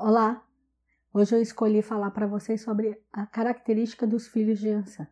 Olá! 0.00 0.46
Hoje 1.12 1.34
eu 1.34 1.42
escolhi 1.42 1.82
falar 1.82 2.12
para 2.12 2.24
vocês 2.24 2.60
sobre 2.60 2.96
a 3.12 3.26
característica 3.26 4.06
dos 4.06 4.28
filhos 4.28 4.60
de 4.60 4.68
Ansan. 4.68 5.08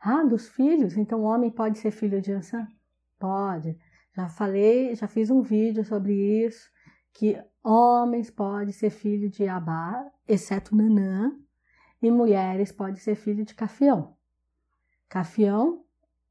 Ah, 0.00 0.24
dos 0.24 0.48
filhos? 0.48 0.96
Então 0.96 1.20
o 1.20 1.24
homem 1.24 1.50
pode 1.50 1.78
ser 1.78 1.90
filho 1.90 2.18
de 2.18 2.32
Ansan? 2.32 2.66
Pode. 3.18 3.78
Já 4.16 4.26
falei, 4.26 4.94
já 4.94 5.06
fiz 5.06 5.30
um 5.30 5.42
vídeo 5.42 5.84
sobre 5.84 6.14
isso, 6.14 6.66
que 7.12 7.38
homens 7.62 8.30
podem 8.30 8.72
ser 8.72 8.88
filho 8.88 9.28
de 9.28 9.46
Abá, 9.46 10.10
exceto 10.26 10.74
Nanã, 10.74 11.36
e 12.00 12.10
mulheres 12.10 12.72
podem 12.72 12.96
ser 12.96 13.16
filho 13.16 13.44
de 13.44 13.54
Cafião. 13.54 14.16
Cafião, 15.10 15.84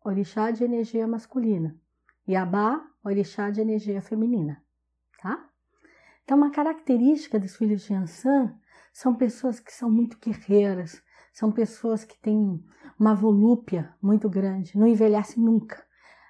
orixá 0.03 0.49
de 0.49 0.63
energia 0.63 1.07
masculina, 1.07 1.79
e 2.27 2.35
Abá, 2.35 2.83
orixá 3.03 3.51
de 3.51 3.61
energia 3.61 4.01
feminina, 4.01 4.59
tá? 5.21 5.47
Então, 6.29 6.37
uma 6.37 6.51
característica 6.51 7.39
dos 7.39 7.55
filhos 7.55 7.81
de 7.81 7.91
Ansan 7.95 8.53
são 8.93 9.15
pessoas 9.15 9.59
que 9.59 9.73
são 9.73 9.89
muito 9.89 10.15
guerreiras, 10.19 11.01
são 11.33 11.51
pessoas 11.51 12.03
que 12.03 12.15
têm 12.19 12.63
uma 12.99 13.15
volúpia 13.15 13.95
muito 13.99 14.29
grande, 14.29 14.77
não 14.77 14.85
envelhecem 14.85 15.43
nunca. 15.43 15.83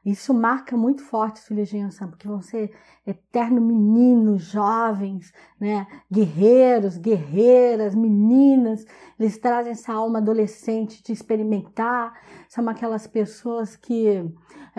Isso 0.06 0.34
marca 0.34 0.78
muito 0.78 1.04
forte 1.04 1.42
os 1.42 1.48
filhos 1.48 1.68
de 1.68 1.80
Yansan, 1.80 2.08
porque 2.08 2.30
vão 2.30 2.42
ser 2.42 2.74
eternos 3.06 3.62
meninos, 3.62 4.44
jovens, 4.44 5.34
né? 5.60 5.86
guerreiros, 6.10 6.98
guerreiras, 6.98 7.94
meninas. 7.94 8.86
Eles 9.20 9.38
trazem 9.38 9.74
essa 9.74 9.92
alma 9.92 10.20
adolescente 10.20 11.04
de 11.04 11.12
experimentar. 11.12 12.14
São 12.48 12.70
aquelas 12.70 13.06
pessoas 13.06 13.76
que 13.76 14.26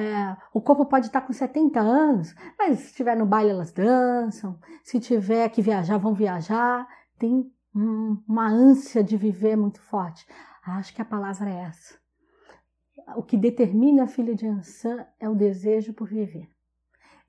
é, 0.00 0.36
o 0.52 0.60
corpo 0.60 0.86
pode 0.86 1.06
estar 1.06 1.20
com 1.20 1.32
70 1.32 1.80
anos, 1.80 2.34
mas 2.58 2.80
se 2.80 2.86
estiver 2.86 3.16
no 3.16 3.27
baile 3.27 3.50
elas 3.50 3.72
dançam. 3.72 4.58
Se 4.82 4.98
tiver 4.98 5.48
que 5.50 5.62
viajar, 5.62 5.98
vão 5.98 6.14
viajar. 6.14 6.88
Tem 7.18 7.50
uma 7.74 8.48
ânsia 8.48 9.05
de 9.05 9.16
viver 9.16 9.56
muito 9.56 9.80
forte. 9.80 10.27
Acho 10.66 10.94
que 10.94 11.02
a 11.02 11.05
palavra 11.05 11.48
é 11.48 11.62
essa 11.62 12.00
o 13.16 13.22
que 13.22 13.36
determina 13.36 14.05
a 14.05 14.08
filha 14.08 14.34
de 14.34 14.47
Ansan 14.47 15.05
é 15.19 15.28
o 15.28 15.34
desejo 15.34 15.92
por 15.92 16.08
viver. 16.08 16.48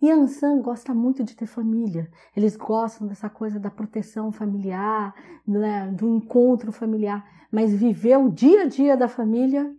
E 0.02 0.10
Ansan 0.10 0.62
gosta 0.62 0.94
muito 0.94 1.24
de 1.24 1.36
ter 1.36 1.46
família. 1.46 2.10
Eles 2.36 2.56
gostam 2.56 3.08
dessa 3.08 3.30
coisa 3.30 3.60
da 3.60 3.70
proteção 3.70 4.32
familiar, 4.32 5.14
né, 5.48 5.92
do 5.92 6.10
encontro 6.10 6.72
familiar. 6.72 7.24
Mas 7.52 7.74
viver 7.74 8.18
o 8.18 8.30
dia 8.30 8.64
a 8.64 8.66
dia 8.66 8.98
da 8.98 9.08
família 9.08 9.72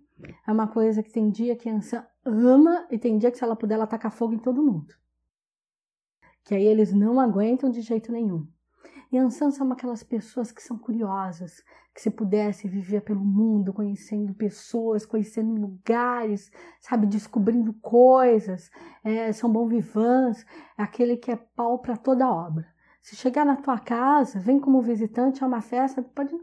é 0.47 0.53
uma 0.53 0.69
coisa 0.69 1.03
que 1.03 1.13
tem 1.13 1.31
dia 1.31 1.57
que 1.57 1.69
Ansan 1.69 2.05
ama 2.25 2.87
e 2.91 2.99
tem 2.99 3.19
dia 3.19 3.31
que 3.31 3.39
se 3.39 3.45
ela 3.45 3.57
puder 3.57 3.75
ela 3.75 3.87
tacar 3.87 4.13
fogo 4.13 4.35
em 4.35 4.39
todo 4.39 4.63
mundo. 4.63 4.95
Que 6.45 6.55
aí 6.55 6.65
eles 6.65 6.93
não 6.93 7.21
aguentam 7.21 7.71
de 7.71 7.81
jeito 7.81 8.11
nenhum. 8.11 8.47
E 9.11 9.19
Ansan 9.19 9.51
são 9.51 9.71
aquelas 9.71 10.03
pessoas 10.03 10.51
que 10.51 10.63
são 10.63 10.79
curiosas, 10.79 11.63
que 11.95 12.01
se 12.01 12.11
pudesse 12.11 12.67
viver 12.67 13.03
pelo 13.03 13.21
mundo, 13.21 13.73
conhecendo 13.73 14.33
pessoas, 14.33 15.05
conhecendo 15.05 15.61
lugares, 15.61 16.51
sabe, 16.81 17.07
descobrindo 17.07 17.75
coisas, 17.75 18.71
é, 19.05 19.31
são 19.33 19.53
bom 19.53 19.69
vivants, 19.69 20.47
é 20.79 20.83
aquele 20.83 21.19
que 21.19 21.31
é 21.31 21.37
pau 21.37 21.79
para 21.79 21.97
toda 21.97 22.31
obra. 22.31 22.67
Se 23.03 23.15
chegar 23.15 23.45
na 23.45 23.57
tua 23.57 23.79
casa, 23.79 24.41
vem 24.41 24.59
como 24.59 24.81
visitante 24.81 25.45
a 25.45 25.47
uma 25.47 25.61
festa, 25.61 26.03
pode 26.03 26.35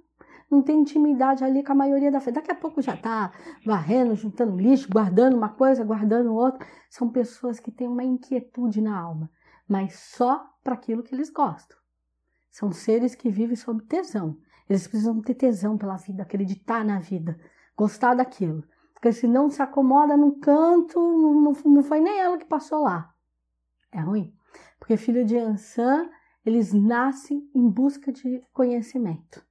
não 0.50 0.61
ter 0.61 0.73
intimidade 0.73 1.44
ali 1.44 1.64
com 1.64 1.72
a 1.72 1.75
maioria 1.75 2.11
da 2.11 2.19
festa. 2.19 2.39
Daqui 2.39 2.52
a 2.52 2.55
pouco 2.55 2.81
já 2.81 2.95
está 2.95 3.31
varrendo, 3.66 4.16
juntando 4.16 4.58
lixo, 4.58 4.89
guardando 4.89 5.38
uma 5.38 5.50
coisa, 5.50 5.83
guardando 5.83 6.33
outra. 6.33 6.66
São 6.89 7.09
pessoas 7.09 7.59
que 7.59 7.72
têm 7.72 7.88
uma 7.88 8.03
inquietude 8.03 8.81
na 8.81 8.97
alma, 8.97 9.30
mas 9.67 10.00
só 10.00 10.50
para 10.64 10.73
aquilo 10.73 11.03
que 11.03 11.14
eles 11.14 11.30
gostam. 11.30 11.77
São 12.50 12.72
seres 12.72 13.14
que 13.14 13.30
vivem 13.30 13.55
sob 13.55 13.83
tesão. 13.83 14.38
Eles 14.67 14.88
precisam 14.88 15.22
ter 15.22 15.36
tesão 15.36 15.77
pela 15.77 15.97
vida, 15.97 16.23
acreditar 16.23 16.83
na 16.83 17.00
vida, 17.00 17.39
gostar 17.75 18.16
daquilo. 18.16 18.64
Porque 18.94 19.14
se 19.14 19.27
não 19.27 19.50
se 19.50 19.61
acomoda 19.61 20.17
num 20.17 20.39
canto, 20.39 20.99
não, 20.99 21.54
não 21.54 21.83
foi 21.83 21.99
nem 22.02 22.20
ela 22.20 22.38
que 22.38 22.45
passou 22.45 22.83
lá. 22.83 23.14
É 23.92 23.99
ruim. 24.02 24.33
Porque 24.77 24.98
filho 24.98 25.26
de 25.26 25.38
Ansan, 25.38 26.09
eles 26.45 26.73
nascem 26.73 27.49
em 27.54 27.70
busca 27.70 28.11
de 28.11 28.43
conhecimento. 28.52 29.43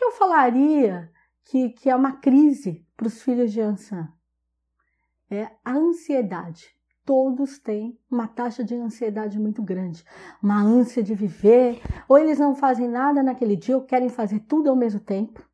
Que, 0.00 0.04
eu 0.06 0.12
falaria 0.12 1.12
que, 1.44 1.68
que 1.68 1.90
é 1.90 1.94
uma 1.94 2.12
crise 2.12 2.86
para 2.96 3.06
os 3.06 3.20
filhos 3.22 3.52
de 3.52 3.60
Ansan? 3.60 4.08
É 5.30 5.50
a 5.62 5.74
ansiedade 5.74 6.74
todos 7.04 7.58
têm 7.58 7.98
uma 8.10 8.26
taxa 8.26 8.64
de 8.64 8.74
ansiedade 8.74 9.38
muito 9.38 9.62
grande, 9.62 10.02
uma 10.42 10.62
ânsia 10.62 11.02
de 11.02 11.14
viver, 11.14 11.82
ou 12.08 12.16
eles 12.16 12.38
não 12.38 12.54
fazem 12.54 12.88
nada 12.88 13.22
naquele 13.22 13.56
dia, 13.56 13.76
ou 13.76 13.82
querem 13.82 14.08
fazer 14.08 14.40
tudo 14.40 14.70
ao 14.70 14.76
mesmo 14.76 15.00
tempo, 15.00 15.44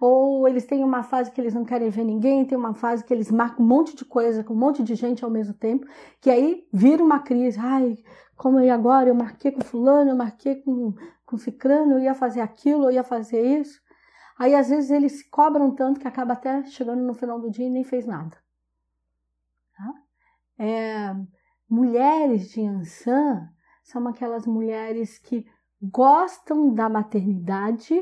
ou 0.00 0.46
eles 0.46 0.66
têm 0.66 0.84
uma 0.84 1.02
fase 1.02 1.32
que 1.32 1.40
eles 1.40 1.54
não 1.54 1.64
querem 1.64 1.90
ver 1.90 2.04
ninguém, 2.04 2.44
tem 2.44 2.56
uma 2.56 2.74
fase 2.74 3.02
que 3.02 3.12
eles 3.12 3.30
marcam 3.30 3.64
um 3.64 3.68
monte 3.68 3.96
de 3.96 4.04
coisa 4.04 4.44
com 4.44 4.54
um 4.54 4.58
monte 4.58 4.84
de 4.84 4.94
gente 4.94 5.24
ao 5.24 5.30
mesmo 5.30 5.54
tempo, 5.54 5.86
que 6.20 6.30
aí 6.30 6.64
vira 6.72 7.02
uma 7.02 7.18
crise. 7.18 7.58
Ai, 7.58 7.96
como 8.36 8.60
eu 8.60 8.72
agora? 8.72 9.08
Eu 9.08 9.14
marquei 9.14 9.50
com 9.52 9.62
fulano, 9.62 10.10
eu 10.10 10.16
marquei 10.16 10.56
com, 10.56 10.94
com 11.24 11.38
cicrano, 11.38 11.92
eu 11.92 12.00
ia 12.00 12.14
fazer 12.14 12.40
aquilo, 12.40 12.84
eu 12.84 12.92
ia 12.92 13.04
fazer 13.04 13.60
isso. 13.60 13.80
Aí 14.38 14.54
às 14.54 14.68
vezes 14.68 14.90
eles 14.90 15.12
se 15.12 15.30
cobram 15.30 15.74
tanto 15.74 16.00
que 16.00 16.08
acaba 16.08 16.32
até 16.32 16.64
chegando 16.64 17.02
no 17.02 17.14
final 17.14 17.40
do 17.40 17.50
dia 17.50 17.66
e 17.66 17.70
nem 17.70 17.84
fez 17.84 18.06
nada. 18.06 18.36
Tá? 19.76 19.94
É, 20.58 21.14
mulheres 21.68 22.50
de 22.50 22.62
Ansan 22.66 23.48
são 23.82 24.06
aquelas 24.08 24.46
mulheres 24.46 25.18
que 25.18 25.46
gostam 25.80 26.72
da 26.72 26.88
maternidade, 26.88 27.94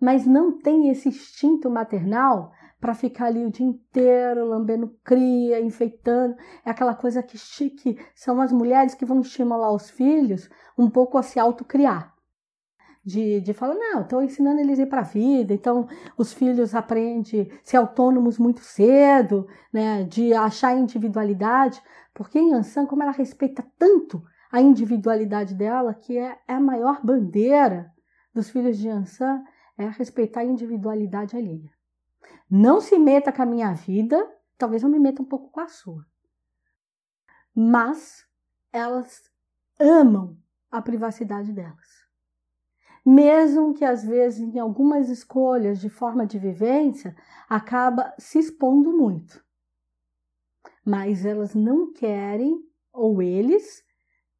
mas 0.00 0.26
não 0.26 0.58
têm 0.58 0.88
esse 0.88 1.08
instinto 1.08 1.70
maternal 1.70 2.52
para 2.80 2.94
ficar 2.94 3.26
ali 3.26 3.44
o 3.44 3.50
dia 3.50 3.66
inteiro 3.66 4.46
lambendo 4.46 4.96
cria, 5.04 5.60
enfeitando. 5.60 6.34
É 6.64 6.70
aquela 6.70 6.94
coisa 6.94 7.22
que 7.22 7.36
chique. 7.36 7.98
São 8.14 8.40
as 8.40 8.52
mulheres 8.52 8.94
que 8.94 9.04
vão 9.04 9.20
estimular 9.20 9.72
os 9.72 9.90
filhos 9.90 10.48
um 10.78 10.88
pouco 10.88 11.18
a 11.18 11.22
se 11.22 11.38
autocriar 11.38 12.14
de, 13.04 13.40
de 13.40 13.54
falar, 13.54 13.74
não, 13.74 14.02
estou 14.02 14.22
ensinando 14.22 14.60
eles 14.60 14.78
a 14.78 14.82
ir 14.82 14.86
para 14.86 15.00
a 15.00 15.04
vida, 15.04 15.54
então 15.54 15.88
os 16.16 16.32
filhos 16.32 16.74
aprendem 16.74 17.50
a 17.50 17.58
ser 17.64 17.76
autônomos 17.78 18.38
muito 18.38 18.60
cedo, 18.60 19.48
né, 19.72 20.04
de 20.04 20.34
achar 20.34 20.76
individualidade, 20.76 21.82
porque 22.12 22.38
em 22.38 22.52
Ansan, 22.52 22.86
como 22.86 23.02
ela 23.02 23.12
respeita 23.12 23.64
tanto 23.78 24.22
a 24.52 24.60
individualidade 24.60 25.54
dela, 25.54 25.94
que 25.94 26.18
é, 26.18 26.38
é 26.46 26.54
a 26.54 26.60
maior 26.60 27.00
bandeira 27.04 27.92
dos 28.34 28.50
filhos 28.50 28.76
de 28.76 28.88
Ansan, 28.88 29.42
é 29.78 29.88
respeitar 29.88 30.40
a 30.40 30.44
individualidade 30.44 31.36
alheia. 31.36 31.70
Não 32.50 32.80
se 32.80 32.98
meta 32.98 33.32
com 33.32 33.42
a 33.42 33.46
minha 33.46 33.72
vida, 33.72 34.28
talvez 34.58 34.82
eu 34.82 34.88
me 34.88 34.98
meta 34.98 35.22
um 35.22 35.24
pouco 35.24 35.50
com 35.50 35.60
a 35.60 35.68
sua. 35.68 36.04
Mas 37.54 38.26
elas 38.72 39.30
amam 39.78 40.36
a 40.70 40.82
privacidade 40.82 41.52
delas 41.52 41.99
mesmo 43.04 43.74
que 43.74 43.84
às 43.84 44.04
vezes 44.04 44.40
em 44.40 44.58
algumas 44.58 45.08
escolhas 45.08 45.80
de 45.80 45.88
forma 45.88 46.26
de 46.26 46.38
vivência 46.38 47.16
acaba 47.48 48.14
se 48.18 48.38
expondo 48.38 48.92
muito. 48.92 49.44
Mas 50.84 51.24
elas 51.24 51.54
não 51.54 51.92
querem, 51.92 52.62
ou 52.92 53.22
eles, 53.22 53.84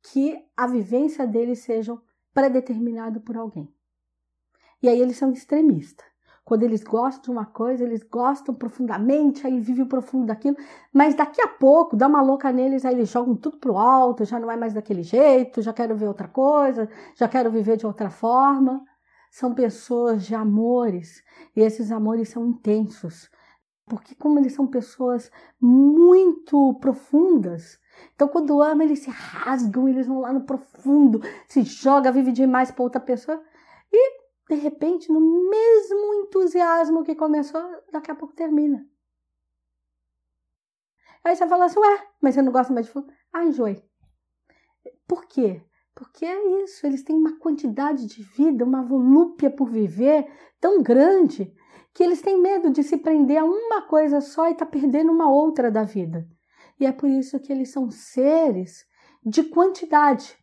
que 0.02 0.44
a 0.56 0.66
vivência 0.66 1.26
deles 1.26 1.60
seja 1.60 1.96
predeterminada 2.32 3.20
por 3.20 3.36
alguém. 3.36 3.72
E 4.82 4.88
aí 4.88 5.00
eles 5.00 5.16
são 5.16 5.32
extremistas. 5.32 6.09
Quando 6.44 6.62
eles 6.62 6.82
gostam 6.82 7.22
de 7.22 7.30
uma 7.30 7.46
coisa, 7.46 7.84
eles 7.84 8.02
gostam 8.02 8.54
profundamente, 8.54 9.46
aí 9.46 9.60
vivem 9.60 9.84
profundo 9.84 10.26
daquilo, 10.26 10.56
mas 10.92 11.14
daqui 11.14 11.40
a 11.40 11.48
pouco 11.48 11.96
dá 11.96 12.08
uma 12.08 12.22
louca 12.22 12.50
neles, 12.50 12.84
aí 12.84 12.94
eles 12.94 13.08
jogam 13.08 13.36
tudo 13.36 13.58
pro 13.58 13.76
alto, 13.76 14.24
já 14.24 14.38
não 14.38 14.50
é 14.50 14.56
mais 14.56 14.74
daquele 14.74 15.02
jeito, 15.02 15.62
já 15.62 15.72
quero 15.72 15.94
ver 15.94 16.08
outra 16.08 16.26
coisa, 16.26 16.88
já 17.14 17.28
quero 17.28 17.50
viver 17.50 17.76
de 17.76 17.86
outra 17.86 18.10
forma. 18.10 18.82
São 19.30 19.54
pessoas 19.54 20.24
de 20.24 20.34
amores, 20.34 21.22
e 21.54 21.60
esses 21.60 21.92
amores 21.92 22.30
são 22.30 22.44
intensos, 22.46 23.30
porque 23.86 24.12
como 24.16 24.40
eles 24.40 24.52
são 24.52 24.66
pessoas 24.66 25.30
muito 25.60 26.74
profundas, 26.80 27.78
então 28.14 28.26
quando 28.26 28.60
amam 28.60 28.82
eles 28.82 29.00
se 29.00 29.10
rasgam, 29.10 29.88
eles 29.88 30.08
vão 30.08 30.20
lá 30.20 30.32
no 30.32 30.40
profundo, 30.40 31.20
se 31.46 31.62
joga, 31.62 32.10
vive 32.10 32.32
demais 32.32 32.72
para 32.72 32.82
outra 32.82 33.00
pessoa 33.00 33.40
de 34.50 34.56
repente, 34.56 35.12
no 35.12 35.20
mesmo 35.48 36.14
entusiasmo 36.14 37.04
que 37.04 37.14
começou, 37.14 37.62
daqui 37.92 38.10
a 38.10 38.16
pouco 38.16 38.34
termina. 38.34 38.84
Aí 41.22 41.36
você 41.36 41.46
fala 41.46 41.66
assim, 41.66 41.78
ué, 41.78 42.08
mas 42.20 42.34
você 42.34 42.42
não 42.42 42.50
gosta 42.50 42.72
mais 42.72 42.86
de 42.86 42.92
fulano? 42.92 43.12
Ah, 43.32 43.44
enjoei. 43.44 43.84
Por 45.06 45.26
quê? 45.26 45.62
Porque 45.94 46.24
é 46.24 46.62
isso, 46.64 46.84
eles 46.84 47.04
têm 47.04 47.14
uma 47.14 47.38
quantidade 47.38 48.06
de 48.06 48.22
vida, 48.24 48.64
uma 48.64 48.82
volúpia 48.82 49.50
por 49.50 49.70
viver 49.70 50.28
tão 50.60 50.82
grande 50.82 51.54
que 51.94 52.02
eles 52.02 52.20
têm 52.20 52.40
medo 52.40 52.70
de 52.70 52.82
se 52.82 52.96
prender 52.96 53.38
a 53.38 53.44
uma 53.44 53.82
coisa 53.82 54.20
só 54.20 54.48
e 54.48 54.54
tá 54.54 54.66
perdendo 54.66 55.12
uma 55.12 55.30
outra 55.30 55.70
da 55.70 55.84
vida. 55.84 56.26
E 56.78 56.86
é 56.86 56.92
por 56.92 57.08
isso 57.08 57.38
que 57.38 57.52
eles 57.52 57.70
são 57.70 57.88
seres 57.88 58.84
de 59.24 59.44
quantidade. 59.44 60.36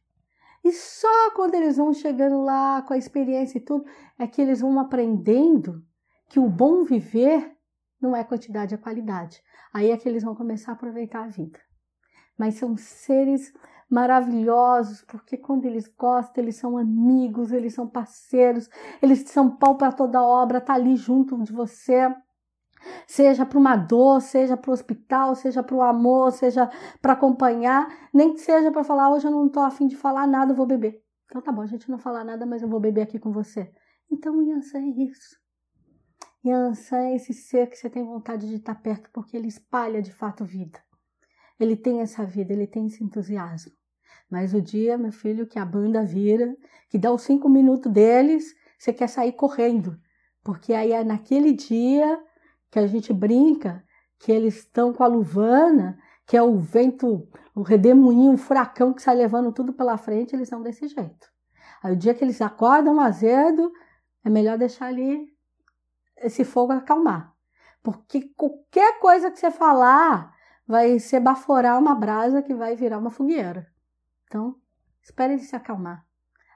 E 0.67 0.73
só 0.73 1.31
quando 1.33 1.55
eles 1.55 1.77
vão 1.77 1.93
chegando 1.93 2.41
lá 2.41 2.81
com 2.81 2.93
a 2.93 2.97
experiência 2.97 3.57
e 3.57 3.61
tudo, 3.61 3.85
é 4.19 4.27
que 4.27 4.41
eles 4.41 4.59
vão 4.59 4.77
aprendendo 4.81 5.81
que 6.27 6.41
o 6.41 6.49
bom 6.49 6.83
viver 6.83 7.55
não 8.01 8.13
é 8.13 8.21
quantidade, 8.21 8.75
é 8.75 8.77
qualidade. 8.77 9.41
Aí 9.73 9.91
é 9.91 9.97
que 9.97 10.09
eles 10.09 10.25
vão 10.25 10.35
começar 10.35 10.73
a 10.73 10.75
aproveitar 10.75 11.23
a 11.23 11.29
vida. 11.29 11.57
Mas 12.37 12.55
são 12.55 12.75
seres 12.75 13.53
maravilhosos, 13.89 15.05
porque 15.05 15.37
quando 15.37 15.63
eles 15.63 15.87
gostam, 15.87 16.43
eles 16.43 16.57
são 16.57 16.77
amigos, 16.77 17.53
eles 17.53 17.73
são 17.73 17.87
parceiros, 17.87 18.69
eles 19.01 19.21
são 19.21 19.55
pau 19.55 19.77
para 19.77 19.93
toda 19.93 20.21
obra, 20.21 20.59
tá 20.59 20.73
ali 20.73 20.97
junto 20.97 21.41
de 21.43 21.53
você. 21.53 22.13
Seja 23.05 23.45
para 23.45 23.57
uma 23.57 23.75
dor, 23.75 24.21
seja 24.21 24.57
para 24.57 24.69
o 24.69 24.73
hospital, 24.73 25.35
seja 25.35 25.63
para 25.63 25.75
o 25.75 25.81
amor, 25.81 26.31
seja 26.31 26.69
para 27.01 27.13
acompanhar, 27.13 27.87
nem 28.13 28.33
que 28.33 28.39
seja 28.39 28.71
para 28.71 28.83
falar, 28.83 29.11
hoje 29.11 29.27
eu 29.27 29.31
não 29.31 29.47
estou 29.47 29.63
afim 29.63 29.87
de 29.87 29.95
falar 29.95 30.27
nada, 30.27 30.51
eu 30.51 30.55
vou 30.55 30.65
beber. 30.65 31.01
Então 31.25 31.41
tá 31.41 31.51
bom, 31.51 31.61
a 31.61 31.67
gente 31.67 31.89
não 31.89 31.97
fala 31.97 32.23
nada, 32.23 32.45
mas 32.45 32.61
eu 32.61 32.67
vou 32.67 32.79
beber 32.79 33.01
aqui 33.01 33.19
com 33.19 33.31
você. 33.31 33.71
Então 34.11 34.41
Yansan 34.41 34.79
é 34.79 35.03
isso. 35.03 35.35
Yansan 36.45 36.97
é 36.97 37.15
esse 37.15 37.33
ser 37.33 37.67
que 37.69 37.75
você 37.75 37.89
tem 37.89 38.05
vontade 38.05 38.47
de 38.47 38.55
estar 38.55 38.75
perto, 38.75 39.09
porque 39.11 39.35
ele 39.35 39.47
espalha 39.47 40.01
de 40.01 40.11
fato 40.11 40.45
vida. 40.45 40.81
Ele 41.59 41.75
tem 41.75 42.01
essa 42.01 42.25
vida, 42.25 42.53
ele 42.53 42.67
tem 42.67 42.85
esse 42.87 43.03
entusiasmo. 43.03 43.71
Mas 44.29 44.53
o 44.53 44.61
dia, 44.61 44.97
meu 44.97 45.11
filho, 45.11 45.47
que 45.47 45.57
a 45.57 45.65
banda 45.65 46.03
vira, 46.03 46.55
que 46.89 46.97
dá 46.97 47.11
os 47.11 47.23
cinco 47.23 47.49
minutos 47.49 47.91
deles, 47.91 48.53
você 48.77 48.93
quer 48.93 49.07
sair 49.07 49.33
correndo. 49.33 49.97
Porque 50.43 50.73
aí 50.73 51.03
naquele 51.03 51.51
dia 51.51 52.21
que 52.69 52.79
a 52.79 52.87
gente 52.87 53.13
brinca 53.13 53.83
que 54.19 54.31
eles 54.31 54.57
estão 54.57 54.93
com 54.93 55.03
a 55.03 55.07
luvana, 55.07 55.97
que 56.25 56.35
é 56.35 56.41
o 56.41 56.57
vento, 56.57 57.27
o 57.55 57.61
redemoinho, 57.61 58.33
o 58.33 58.37
furacão 58.37 58.93
que 58.93 59.01
sai 59.01 59.15
levando 59.15 59.51
tudo 59.51 59.73
pela 59.73 59.97
frente, 59.97 60.35
eles 60.35 60.49
são 60.49 60.61
desse 60.61 60.87
jeito. 60.87 61.31
Aí 61.81 61.93
o 61.93 61.95
dia 61.95 62.13
que 62.13 62.23
eles 62.23 62.41
acordam 62.41 62.99
azedo, 62.99 63.71
é 64.23 64.29
melhor 64.29 64.57
deixar 64.57 64.87
ali 64.87 65.33
esse 66.17 66.43
fogo 66.43 66.73
acalmar. 66.73 67.33
Porque 67.81 68.33
qualquer 68.35 68.99
coisa 68.99 69.31
que 69.31 69.39
você 69.39 69.51
falar 69.51 70.35
vai 70.67 70.99
ser 70.99 71.21
baforar 71.21 71.79
uma 71.79 71.95
brasa 71.95 72.41
que 72.41 72.53
vai 72.53 72.75
virar 72.75 72.97
uma 72.97 73.09
fogueira. 73.09 73.71
Então, 74.25 74.59
espere 75.01 75.33
ele 75.33 75.43
se 75.43 75.55
acalmar. 75.55 76.05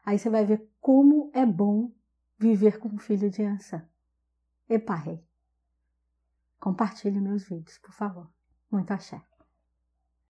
Aí 0.06 0.20
você 0.20 0.30
vai 0.30 0.44
ver 0.44 0.70
como 0.82 1.32
é 1.34 1.46
bom 1.46 1.92
viver 2.38 2.80
com 2.80 2.90
um 2.90 2.98
filho 2.98 3.30
de 3.30 3.44
Ansan. 3.44 3.88
Epa, 4.68 4.96
rei. 4.96 5.31
Compartilhe 6.62 7.20
meus 7.20 7.44
vídeos, 7.50 7.80
por 7.80 7.92
favor. 7.92 8.30
Muito 8.72 8.92
axé. 8.94 9.20